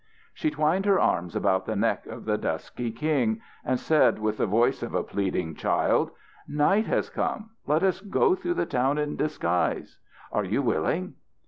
[0.33, 4.47] She twined her arms about the neck of the dusky king, and said with the
[4.47, 6.09] voice of a pleading child:
[6.47, 7.51] "Night has come.
[7.67, 9.99] Let us go through the town in disguise.
[10.31, 11.13] Are you willing?"